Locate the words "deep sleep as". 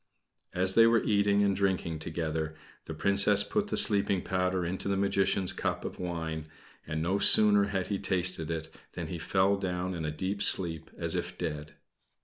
10.09-11.13